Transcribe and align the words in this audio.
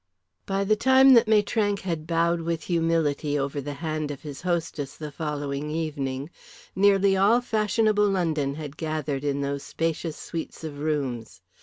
By 0.47 0.63
the 0.63 0.75
time 0.75 1.13
that 1.13 1.27
Maitrank 1.27 1.81
had 1.81 2.07
bowed 2.07 2.41
with 2.41 2.63
humility 2.63 3.37
over 3.37 3.61
the 3.61 3.75
hand 3.75 4.09
of 4.09 4.23
his 4.23 4.41
hostess 4.41 4.97
the 4.97 5.11
following 5.11 5.69
evening 5.69 6.31
nearly 6.75 7.15
all 7.15 7.39
fashionable 7.39 8.09
London 8.09 8.55
had 8.55 8.77
gathered 8.77 9.23
in 9.23 9.41
those 9.41 9.61
spacious 9.61 10.17
suites 10.17 10.63
of 10.63 10.79
rooms. 10.79 11.41